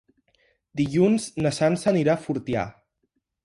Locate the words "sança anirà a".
1.59-2.25